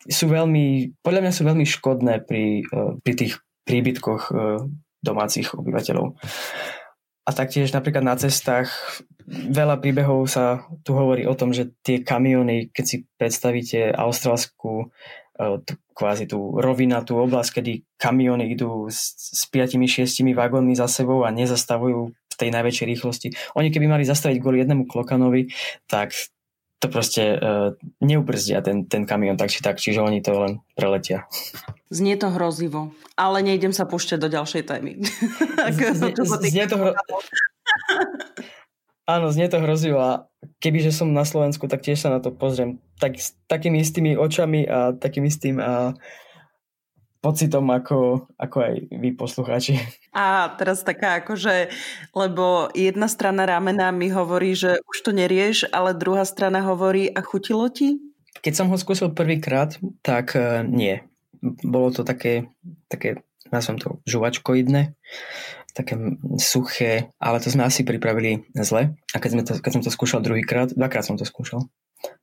[0.00, 3.32] sú veľmi, podľa mňa sú veľmi škodné pri, uh, pri tých
[3.68, 4.64] príbytkoch uh,
[5.00, 6.16] domácich obyvateľov.
[7.28, 8.72] A taktiež napríklad na cestách
[9.30, 14.88] veľa príbehov sa tu hovorí o tom, že tie kamiony, keď si predstavíte austrálskú
[15.38, 15.62] e,
[15.94, 22.10] kvázi tú rovinatú oblasť, kedy kamiony idú s, s 5-6 vagónmi za sebou a nezastavujú
[22.10, 23.28] v tej najväčšej rýchlosti.
[23.54, 25.52] Oni keby mali zastaviť kvôli jednému klokanovi,
[25.86, 26.16] tak
[26.80, 31.28] to proste uh, neubrzdia ten, ten kamion tak či tak, čiže oni to len preletia.
[31.92, 35.04] Znie to hrozivo, ale nejdem sa púšťať do ďalšej témy.
[35.76, 36.90] znie, znie to hro...
[39.10, 40.12] Áno, znie to hrozivo a
[40.64, 44.64] kebyže som na Slovensku, tak tiež sa na to pozriem tak, s takými istými očami
[44.64, 45.92] a takým istým a
[47.20, 49.76] pocitom ako, ako aj vy poslucháči.
[50.16, 51.70] A teraz taká akože,
[52.16, 57.20] lebo jedna strana ramena mi hovorí, že už to nerieš, ale druhá strana hovorí a
[57.20, 58.10] chutilo ti?
[58.40, 61.04] keď som ho skúsil prvýkrát, tak uh, nie.
[61.42, 62.52] Bolo to také,
[62.88, 64.96] také nazvem to žuvačkoidné,
[65.72, 65.94] také
[66.40, 68.96] suché, ale to sme asi pripravili zle.
[69.12, 71.68] A keď, sme to, keď som to skúšal druhýkrát, dvakrát som to skúšal,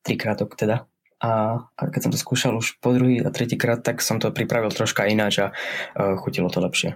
[0.02, 0.86] trikrát teda,
[1.18, 4.70] a, a keď som to skúšal už po druhý a tretíkrát, tak som to pripravil
[4.70, 6.94] troška ináč a uh, chutilo to lepšie.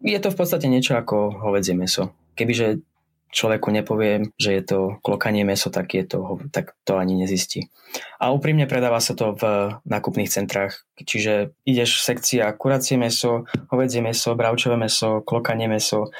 [0.00, 2.16] Je to v podstate niečo ako hovedzie meso.
[2.34, 2.82] Kebyže
[3.30, 7.70] človeku nepoviem, že je to klokanie meso, tak, je to, tak to ani nezistí.
[8.18, 10.82] A úprimne predáva sa to v nákupných centrách.
[10.98, 16.10] Čiže ideš sekcia kuracie meso, hovedzie meso, bravčové meso, klokanie meso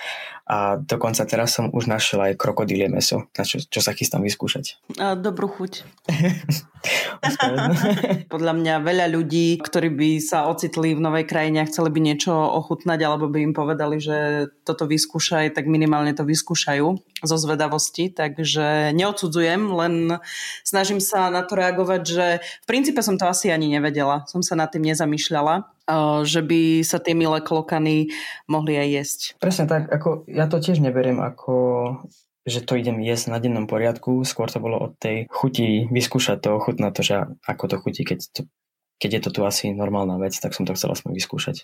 [0.51, 4.83] a dokonca teraz som už našiel aj krokodílie meso, na čo, čo sa chystám vyskúšať.
[4.99, 5.87] A dobrú chuť.
[8.33, 12.33] Podľa mňa veľa ľudí, ktorí by sa ocitli v novej krajine a chceli by niečo
[12.33, 16.87] ochutnať alebo by im povedali, že toto vyskúšaj, tak minimálne to vyskúšajú
[17.21, 20.19] zo zvedavosti, takže neodsudzujem, len
[20.65, 24.57] snažím sa na to reagovať, že v princípe som to asi ani nevedela, som sa
[24.57, 25.69] nad tým nezamýšľala
[26.25, 28.11] že by sa tie milé klokany
[28.47, 29.21] mohli aj jesť.
[29.43, 31.55] Presne tak, ako ja to tiež neberiem ako
[32.49, 36.57] že to idem jesť na dennom poriadku, skôr to bolo od tej chuti vyskúšať to,
[36.57, 38.41] ochutnať to, že ako to chutí, keď, to,
[38.97, 41.57] keď je to tu asi normálna vec, tak som to chcel aspoň vyskúšať.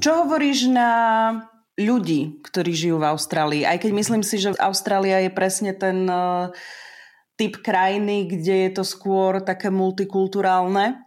[0.00, 0.90] Čo hovoríš na
[1.76, 3.62] ľudí, ktorí žijú v Austrálii?
[3.68, 6.48] Aj keď myslím si, že Austrália je presne ten uh,
[7.36, 11.05] typ krajiny, kde je to skôr také multikulturálne,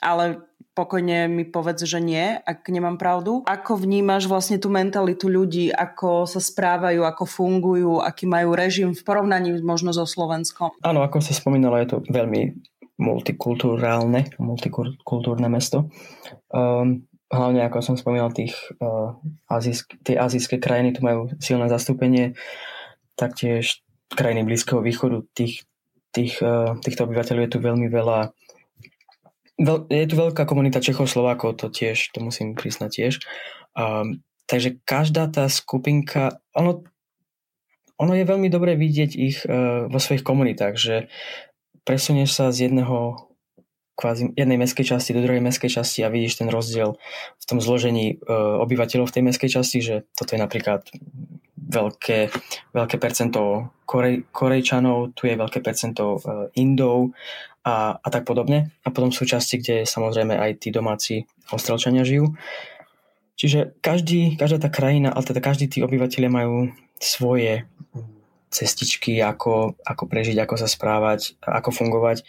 [0.00, 3.44] ale pokojne mi povedz, že nie, ak nemám pravdu.
[3.44, 9.02] Ako vnímaš vlastne tú mentalitu ľudí, ako sa správajú, ako fungujú, aký majú režim v
[9.04, 10.72] porovnaní možno so Slovenskom?
[10.80, 12.56] Áno, ako si spomínala, je to veľmi
[13.00, 15.88] multikulturálne, multikultúrne mesto.
[16.52, 19.16] Um, hlavne, ako som spomínal, tých, uh,
[19.48, 22.36] azijsk, tie azijské krajiny tu majú silné zastúpenie,
[23.16, 23.80] taktiež
[24.12, 25.64] krajiny Blízkeho východu, tých,
[26.12, 28.36] tých, uh, týchto obyvateľov je tu veľmi veľa
[29.60, 33.14] Veľ, je tu veľká komunita Čechov, Slovákov, to tiež, to musím priznať tiež.
[33.76, 36.88] Um, takže každá tá skupinka, ono,
[38.00, 41.12] ono je veľmi dobré vidieť ich uh, vo svojich komunitách, že
[41.84, 43.28] presunieš sa z jedného
[44.00, 46.96] kvázi jednej mestskej časti do druhej mestskej časti a vidíš ten rozdiel
[47.36, 50.88] v tom zložení uh, obyvateľov v tej mestskej časti, že toto je napríklad
[51.60, 52.32] veľké,
[52.72, 57.12] veľké percento Korej, Korejčanov, tu je veľké percento uh, Indov,
[57.64, 58.72] a, a tak podobne.
[58.84, 62.32] A potom sú časti, kde samozrejme aj tí domáci ostrelčania žijú.
[63.40, 67.64] Čiže každý, každá tá krajina, ale teda každý tí obyvateľia majú svoje
[68.52, 72.26] cestičky, ako, ako prežiť, ako sa správať, ako fungovať.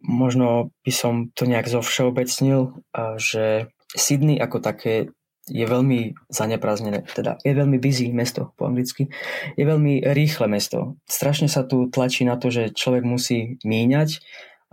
[0.00, 2.72] Možno by som to nejak zovšeobecnil,
[3.20, 5.12] že Sydney ako také
[5.46, 9.06] je veľmi zaneprázdnené, teda je veľmi busy mesto po anglicky,
[9.54, 10.98] je veľmi rýchle mesto.
[11.06, 14.26] Strašne sa tu tlačí na to, že človek musí míňať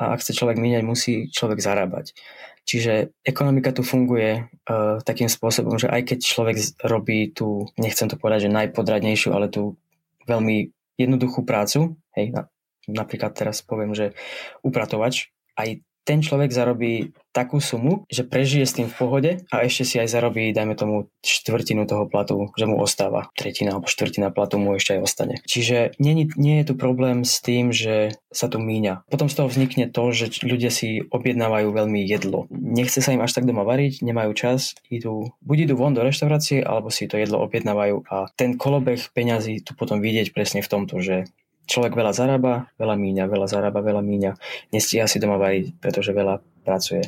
[0.09, 2.15] a ak chce človek míňať, musí človek zarábať.
[2.63, 8.15] Čiže ekonomika tu funguje uh, takým spôsobom, že aj keď človek robí tú, nechcem to
[8.15, 9.75] povedať, že najpodradnejšiu, ale tú
[10.23, 12.47] veľmi jednoduchú prácu, hej, na,
[12.87, 14.15] napríklad teraz poviem, že
[14.63, 19.83] upratovač, aj ten človek zarobí takú sumu, že prežije s tým v pohode a ešte
[19.83, 23.33] si aj zarobí, dajme tomu, štvrtinu toho platu, že mu ostáva.
[23.33, 25.35] Tretina alebo štvrtina platu mu ešte aj ostane.
[25.41, 29.09] Čiže nie, nie je tu problém s tým, že sa tu míňa.
[29.09, 32.45] Potom z toho vznikne to, že ľudia si objednávajú veľmi jedlo.
[32.53, 36.61] Nechce sa im až tak doma variť, nemajú čas, idú, buď idú von do reštaurácie,
[36.61, 41.01] alebo si to jedlo objednávajú a ten kolobeh peňazí tu potom vidieť presne v tomto,
[41.01, 41.25] že
[41.65, 44.31] človek veľa zarába, veľa míňa, veľa zarába, veľa míňa.
[44.75, 47.03] Nestíha si doma variť, pretože veľa pracuje,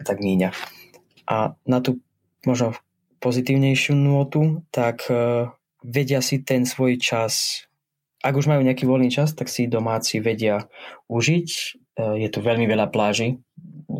[0.00, 0.52] tak míňa.
[1.28, 2.00] A na tú
[2.44, 2.74] možno
[3.20, 5.52] pozitívnejšiu nôtu, tak uh,
[5.84, 7.64] vedia si ten svoj čas,
[8.20, 10.68] ak už majú nejaký voľný čas, tak si domáci vedia
[11.12, 11.48] užiť.
[12.00, 13.40] Uh, je tu veľmi veľa pláží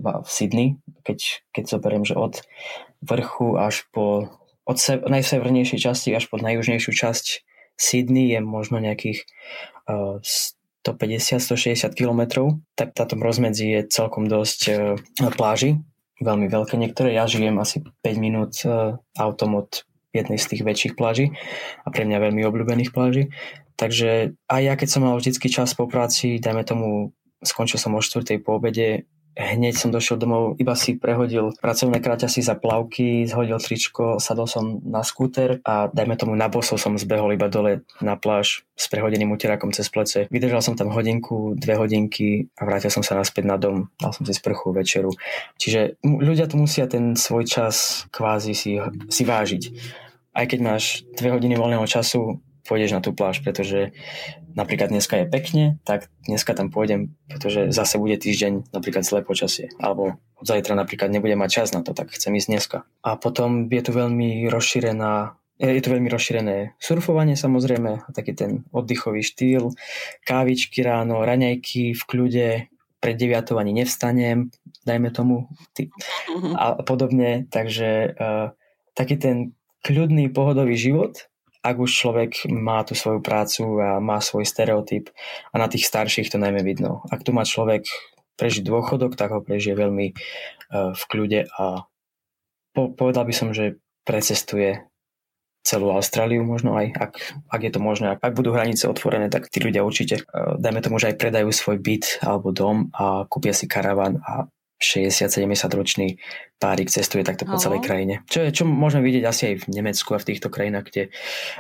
[0.01, 2.41] v Sydney, keď, keď zoberiem, že od
[3.05, 4.33] vrchu až po
[4.71, 7.27] od se, najsevernejšej časti až po najjužnejšiu časť
[7.81, 9.25] Sydney je možno nejakých
[9.89, 12.21] 150-160 km,
[12.77, 14.73] tak táto rozmedzi je celkom dosť e,
[15.33, 15.81] pláži,
[16.21, 17.13] veľmi veľké niektoré.
[17.17, 21.31] Ja žijem asi 5 minút e, autom od jednej z tých väčších pláží
[21.85, 23.29] a pre mňa veľmi obľúbených pláží.
[23.77, 28.05] Takže aj ja, keď som mal vždycky čas po práci, dajme tomu, skončil som o
[28.05, 28.45] 4.
[28.45, 34.19] po obede, Hneď som došiel domov, iba si prehodil pracovné kraťasy za plavky, zhodil tričko,
[34.19, 38.67] sadol som na skúter a dajme tomu na bosov som zbehol iba dole na pláž
[38.75, 40.27] s prehodeným uterákom cez plece.
[40.35, 43.87] Vydržal som tam hodinku, dve hodinky a vrátil som sa naspäť na dom.
[44.03, 45.15] Dal som si sprchu, večeru.
[45.63, 49.63] Čiže ľudia tu musia ten svoj čas kvázi si, si vážiť.
[50.35, 53.91] Aj keď máš dve hodiny voľného času, pôjdeš na tú pláž, pretože
[54.55, 59.75] napríklad dneska je pekne, tak dneska tam pôjdem, pretože zase bude týždeň napríklad zlé počasie,
[59.83, 62.79] alebo od zajtra napríklad nebude mať čas na to, tak chcem ísť dneska.
[63.03, 69.21] A potom je tu veľmi rozšírená je to veľmi rozšírené surfovanie samozrejme, taký ten oddychový
[69.21, 69.77] štýl,
[70.25, 72.49] kávičky ráno, raňajky v kľude,
[73.01, 74.53] pred 9 ani nevstanem,
[74.85, 75.49] dajme tomu
[76.29, 76.57] mhm.
[76.57, 78.57] a podobne, takže uh,
[78.97, 79.37] taký ten
[79.81, 81.29] kľudný, pohodový život,
[81.61, 85.13] ak už človek má tú svoju prácu a má svoj stereotyp
[85.53, 87.05] a na tých starších to najmä vidno.
[87.13, 87.85] Ak tu má človek
[88.41, 91.85] prežiť dôchodok, tak ho prežije veľmi uh, v kľude a
[92.73, 93.77] po, povedal by som, že
[94.09, 94.89] precestuje
[95.61, 97.13] celú Austráliu možno aj, ak,
[97.53, 98.17] ak je to možné.
[98.17, 101.53] Ak, ak budú hranice otvorené, tak tí ľudia určite, uh, dajme tomu, že aj predajú
[101.53, 104.49] svoj byt alebo dom a kúpia si karavan a
[104.81, 106.09] 60-70 ročný
[106.57, 108.25] párik cestuje takto po celej krajine.
[108.27, 111.03] Čo, je, čo môžeme vidieť asi aj v Nemecku a v týchto krajinách, kde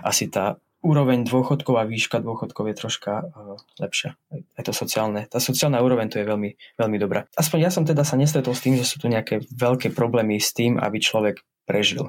[0.00, 4.16] asi tá úroveň dôchodkov a výška dôchodkov je troška uh, lepšia.
[4.32, 5.28] Je to sociálne.
[5.28, 7.28] Tá sociálna úroveň tu je veľmi, veľmi dobrá.
[7.36, 10.56] Aspoň ja som teda sa nestretol s tým, že sú tu nejaké veľké problémy s
[10.56, 12.08] tým, aby človek prežil.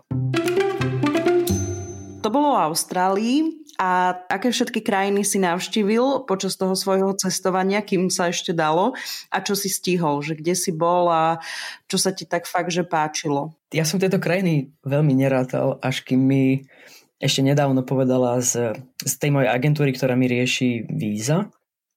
[2.21, 8.13] To bolo o Austrálii a aké všetky krajiny si navštívil počas toho svojho cestovania, kým
[8.13, 8.93] sa ešte dalo
[9.33, 11.41] a čo si stihol, že kde si bol a
[11.89, 13.57] čo sa ti tak fakt, že páčilo?
[13.73, 16.69] Ja som tieto krajiny veľmi nerátal, až kým mi
[17.17, 21.49] ešte nedávno povedala z, z tej mojej agentúry, ktorá mi rieši víza,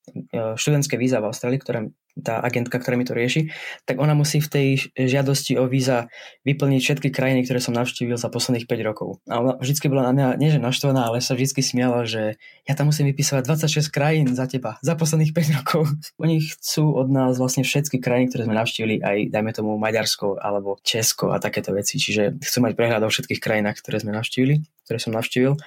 [0.09, 1.85] e, študentské víza v Austrálii, ktorá
[2.15, 3.51] tá agentka, ktorá mi to rieši,
[3.83, 6.07] tak ona musí v tej žiadosti o víza
[6.47, 9.19] vyplniť všetky krajiny, ktoré som navštívil za posledných 5 rokov.
[9.27, 12.75] A ona vždy bola na mňa, nie že naštvaná, ale sa vždy smiala, že ja
[12.79, 15.91] tam musím vypísať 26 krajín za teba, za posledných 5 rokov.
[16.23, 20.79] Oni chcú od nás vlastne všetky krajiny, ktoré sme navštívili, aj dajme tomu Maďarsko alebo
[20.87, 21.99] Česko a takéto veci.
[21.99, 25.59] Čiže chcú mať prehľad o všetkých krajinách, ktoré sme navštívili, ktoré som navštívil.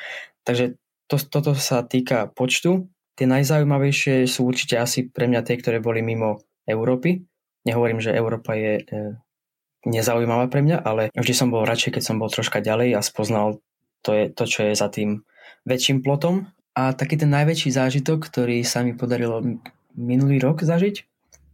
[0.47, 0.79] Takže
[1.11, 6.05] to, toto sa týka počtu Tie najzaujímavejšie sú určite asi pre mňa tie, ktoré boli
[6.05, 7.25] mimo Európy.
[7.65, 8.83] Nehovorím, že Európa je e,
[9.89, 13.57] nezaujímavá pre mňa, ale vždy som bol radšej, keď som bol troška ďalej a spoznal
[14.05, 15.25] to, je, to čo je za tým
[15.65, 16.45] väčším plotom.
[16.77, 19.41] A taký ten najväčší zážitok, ktorý sa mi podarilo
[19.97, 21.01] minulý rok zažiť,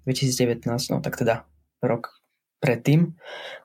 [0.04, 1.48] 2019, no tak teda
[1.80, 2.12] rok
[2.60, 3.16] predtým,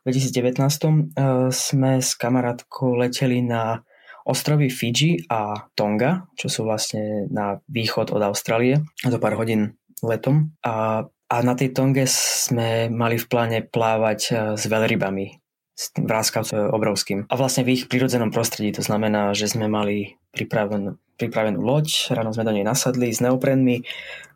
[0.02, 3.82] v 2019 uh, sme s kamarátkou leteli na
[4.28, 10.52] ostrovy Fiji a Tonga, čo sú vlastne na východ od Austrálie, do pár hodín letom.
[10.60, 15.26] A, a na tej Tonge sme mali v pláne plávať e, s veľrybami,
[15.72, 17.24] s vráskavcom obrovským.
[17.26, 22.30] A vlastne v ich prírodzenom prostredí, to znamená, že sme mali pripravenú, pripravenú loď, ráno
[22.36, 23.80] sme do nej nasadli s neoprenmi,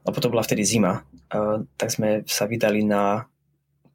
[0.08, 1.04] lebo to bola vtedy zima.
[1.32, 3.24] Uh, tak sme sa vydali na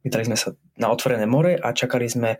[0.02, 2.38] vydali sme sa na otvorené more a čakali sme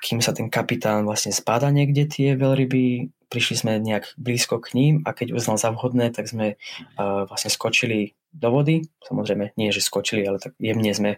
[0.00, 4.94] kým sa ten kapitán vlastne spáda niekde tie veľryby, prišli sme nejak blízko k ním
[5.08, 8.84] a keď uznal za vhodné, tak sme uh, vlastne skočili do vody.
[9.02, 11.10] Samozrejme, nie že skočili, ale tak jemne sme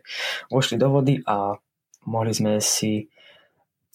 [0.54, 1.58] vošli do vody a
[2.06, 3.10] mohli sme si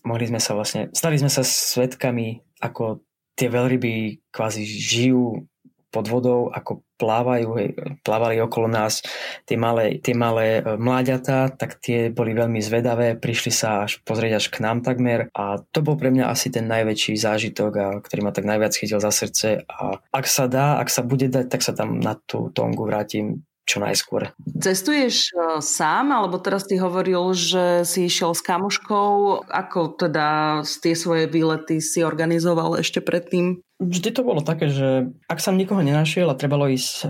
[0.03, 2.99] mohli sme sa vlastne, stali sme sa svetkami, ako
[3.39, 5.47] tie veľryby kvázi žijú
[5.93, 7.53] pod vodou, ako plávajú,
[8.01, 9.05] plávali okolo nás
[9.45, 14.41] tie malé, tie malé e, mláďatá, tak tie boli veľmi zvedavé, prišli sa až pozrieť
[14.41, 18.25] až k nám takmer a to bol pre mňa asi ten najväčší zážitok, a, ktorý
[18.25, 21.61] ma tak najviac chytil za srdce a ak sa dá, ak sa bude dať, tak
[21.61, 24.35] sa tam na tú tongu vrátim čo najskôr.
[24.59, 29.47] Cestuješ e, sám, alebo teraz ty hovoril, že si išiel s kamoškou.
[29.47, 33.63] Ako teda tie svoje výlety si organizoval ešte predtým?
[33.83, 37.07] Vždy to bolo také, že ak som nikoho nenašiel a trebalo ísť e,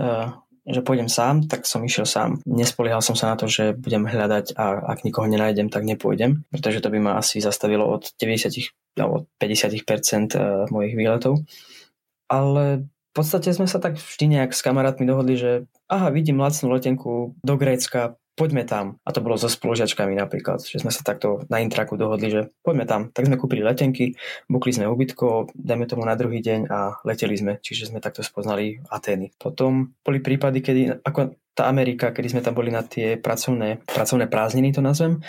[0.64, 2.40] že pôjdem sám, tak som išiel sám.
[2.48, 6.80] Nespoliehal som sa na to, že budem hľadať a ak nikoho nenájdem, tak nepôjdem, pretože
[6.80, 10.38] to by ma asi zastavilo od 90 alebo 50% e,
[10.72, 11.44] mojich výletov.
[12.32, 15.50] Ale v podstate sme sa tak vždy nejak s kamarátmi dohodli, že
[15.86, 18.98] aha, vidím lacnú letenku do Grécka, poďme tam.
[19.06, 22.84] A to bolo so spolužiačkami napríklad, že sme sa takto na intraku dohodli, že poďme
[22.84, 23.00] tam.
[23.14, 24.18] Tak sme kúpili letenky,
[24.50, 28.82] bukli sme ubytko, dajme tomu na druhý deň a leteli sme, čiže sme takto spoznali
[28.90, 29.30] Atény.
[29.38, 34.26] Potom boli prípady, kedy, ako tá Amerika, kedy sme tam boli na tie pracovné, pracovné
[34.26, 35.22] prázdniny, to nazvem,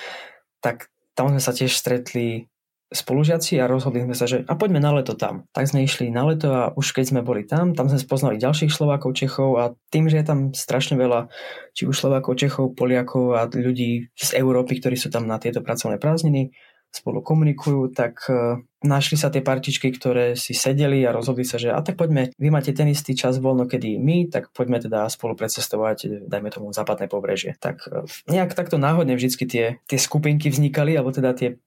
[0.60, 2.50] tak tam sme sa tiež stretli
[2.94, 5.50] spolužiaci a rozhodli sme sa, že a poďme na leto tam.
[5.50, 8.70] Tak sme išli na leto a už keď sme boli tam, tam sme spoznali ďalších
[8.70, 11.28] Slovákov, Čechov a tým, že je tam strašne veľa
[11.74, 15.98] či už Slovákov, Čechov, Poliakov a ľudí z Európy, ktorí sú tam na tieto pracovné
[15.98, 16.54] prázdniny,
[16.96, 21.76] spolu komunikujú, tak uh, našli sa tie partičky, ktoré si sedeli a rozhodli sa, že
[21.76, 25.36] a tak poďme, vy máte ten istý čas voľno, kedy my, tak poďme teda spolu
[25.36, 27.60] precestovať, dajme tomu západné pobrežie.
[27.60, 31.60] Tak uh, nejak takto náhodne vždycky tie, tie skupinky vznikali, alebo teda tie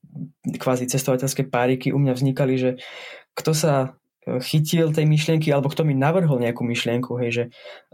[0.56, 2.70] kvázi cestovateľské páriky u mňa vznikali, že
[3.36, 3.98] kto sa
[4.44, 7.44] chytil tej myšlienky, alebo kto mi navrhol nejakú myšlienku, hej, že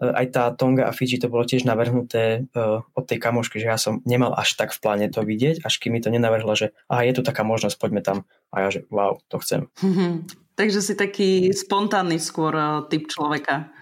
[0.01, 2.51] aj tá Tonga a Fiji to bolo tiež navrhnuté
[2.95, 5.95] od tej kamošky, že ja som nemal až tak v pláne to vidieť, až kým
[5.95, 8.27] mi to nenavrhla, že aha, je tu taká možnosť, poďme tam.
[8.51, 9.71] A ja, že wow, to chcem.
[10.59, 12.55] Takže si taký spontánny skôr
[12.87, 13.75] typ človeka.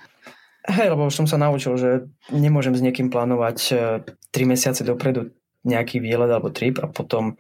[0.62, 3.59] Hej, lebo už som sa naučil, že nemôžem s niekým plánovať
[4.07, 4.07] 3
[4.46, 7.38] mesiace dopredu nejaký výlet alebo trip a potom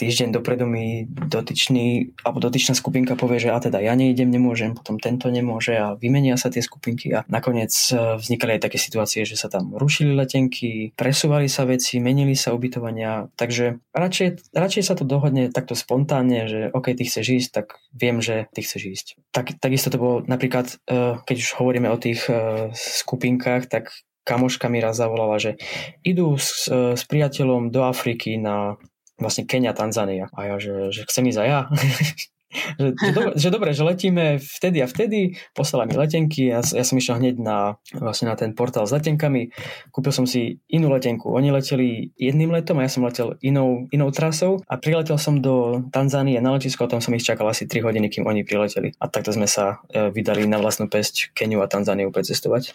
[0.00, 4.96] týždeň dopredu mi dotyčný alebo dotyčná skupinka povie, že a teda ja neidem, nemôžem, potom
[4.96, 9.36] tento nemôže a vymenia sa tie skupinky a nakoniec e, vznikali aj také situácie, že
[9.36, 15.04] sa tam rušili letenky, presúvali sa veci, menili sa ubytovania, takže radšej, radšej sa to
[15.04, 19.06] dohodne takto spontánne, že OK, ty chceš ísť, tak viem, že ty chceš ísť.
[19.34, 23.92] Tak, takisto to bolo napríklad, e, keď už hovoríme o tých e, skupinkách, tak
[24.28, 25.56] kamoška mi raz zavolala, že
[26.04, 28.76] idú s, s priateľom do Afriky na
[29.16, 30.28] vlastne Kenia, Tanzania.
[30.36, 31.60] A ja, že, že chcem ísť aj ja.
[32.80, 32.88] že,
[33.36, 37.20] že, dobre, že že letíme vtedy a vtedy, poslala mi letenky, ja, ja som išiel
[37.20, 39.52] hneď na, vlastne na ten portál s letenkami,
[39.92, 44.08] kúpil som si inú letenku, oni leteli jedným letom a ja som letel inou, inou
[44.10, 48.08] trasou a priletel som do Tanzánie na letisko tam som ich čakal asi 3 hodiny,
[48.08, 52.08] kým oni prileteli a takto sme sa e, vydali na vlastnú pesť Keniu a Tanzániu
[52.10, 52.74] precestovať.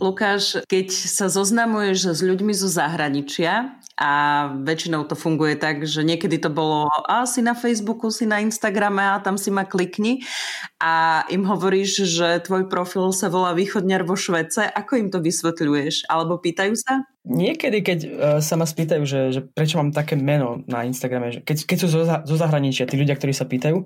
[0.00, 4.12] Lukáš, keď sa zoznamuješ s ľuďmi zo zahraničia a
[4.64, 9.04] väčšinou to funguje tak, že niekedy to bolo a si na Facebooku, si na Instagrame
[9.04, 10.24] a tam si ma klikni.
[10.80, 16.08] A im hovoríš, že tvoj profil sa volá Východňar vo Švece, ako im to vysvetľuješ?
[16.08, 17.04] Alebo pýtajú sa?
[17.20, 21.44] Niekedy, keď uh, sa ma spýtajú, že, že prečo mám také meno na Instagrame, že
[21.44, 23.76] keď, keď sú zo, zo zahraničia, tí ľudia, ktorí sa pýtajú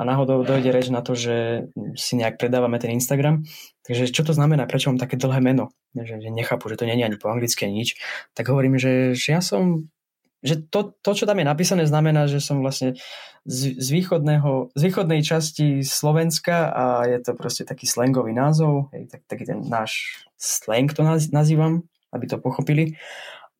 [0.08, 1.68] náhodou dojde reč na to, že
[2.00, 3.44] si nejak predávame ten Instagram,
[3.84, 5.68] takže čo to znamená, prečo mám také dlhé meno,
[6.04, 7.98] že, že nechápu, že to je ani po anglicky nič,
[8.34, 9.90] tak hovorím, že, že ja som
[10.38, 12.94] že to, to, čo tam je napísané, znamená, že som vlastne
[13.42, 19.10] z, z, východného, z východnej časti Slovenska a je to proste taký slangový názov, hej,
[19.10, 21.02] tak, taký ten náš slang to
[21.34, 21.82] nazývam,
[22.14, 22.94] aby to pochopili.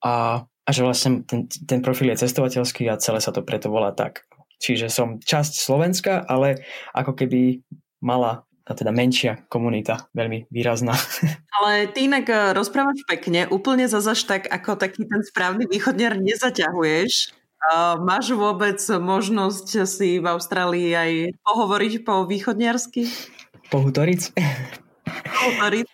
[0.06, 3.90] A, a že vlastne ten, ten profil je cestovateľský a celé sa to preto volá
[3.90, 4.28] tak.
[4.62, 6.62] Čiže som časť Slovenska, ale
[6.94, 7.62] ako keby
[7.98, 10.92] mala a teda menšia komunita, veľmi výrazná.
[11.58, 17.32] Ale ty inak eh, rozprávaš pekne, úplne zazaž tak, ako taký ten správny východniar nezaťahuješ.
[17.58, 21.12] Uh, máš vôbec možnosť si v Austrálii aj
[21.42, 23.10] pohovoriť po východniarsky?
[23.74, 24.38] Pohutoriť?
[25.10, 25.86] Pohutoriť?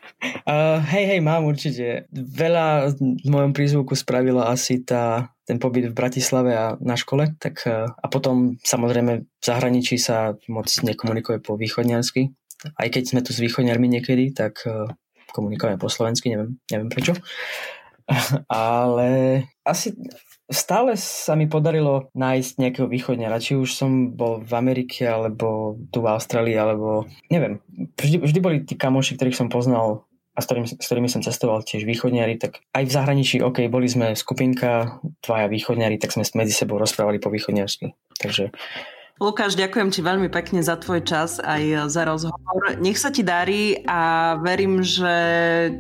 [0.44, 2.04] Uh, hej, hej, mám určite.
[2.12, 7.32] Veľa v mojom prízvuku spravila asi tá, ten pobyt v Bratislave a na škole.
[7.40, 12.28] Tak, uh, a potom samozrejme v zahraničí sa moc nekomunikuje po východňarsky.
[12.72, 14.88] Aj keď sme tu s východňarmi niekedy, tak uh,
[15.34, 17.12] komunikujeme po slovensky, neviem, neviem prečo.
[18.48, 19.96] Ale asi
[20.48, 26.04] stále sa mi podarilo nájsť nejakého východňara, či už som bol v Amerike, alebo tu
[26.04, 27.64] v Austrálii, alebo neviem.
[27.96, 30.04] Vždy, vždy boli tí kamoši, ktorých som poznal
[30.34, 33.86] a s ktorými, s ktorými som cestoval tiež východňari, tak aj v zahraničí, OK, boli
[33.86, 37.94] sme skupinka, dvaja východňari, tak sme medzi sebou rozprávali po východňarsky.
[38.18, 38.50] Takže
[39.22, 42.74] Lukáš, ďakujem ti veľmi pekne za tvoj čas aj za rozhovor.
[42.82, 45.14] Nech sa ti darí a verím, že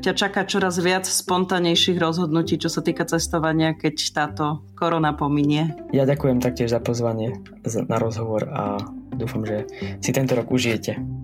[0.06, 5.74] ťa čaká čoraz viac spontánejších rozhodnutí, čo sa týka cestovania, keď táto korona pominie.
[5.90, 7.34] Ja ďakujem taktiež za pozvanie
[7.90, 8.78] na rozhovor a
[9.18, 9.66] dúfam, že
[9.98, 11.23] si tento rok užijete